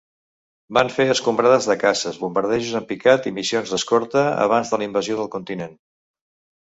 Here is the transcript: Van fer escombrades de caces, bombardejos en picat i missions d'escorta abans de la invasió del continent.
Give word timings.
Van 0.77 0.87
fer 0.93 1.05
escombrades 1.15 1.67
de 1.71 1.75
caces, 1.83 2.17
bombardejos 2.23 2.71
en 2.79 2.87
picat 2.93 3.29
i 3.33 3.35
missions 3.35 3.75
d'escorta 3.75 4.25
abans 4.47 4.73
de 4.73 4.81
la 4.81 4.89
invasió 4.93 5.19
del 5.21 5.31
continent. 5.37 5.81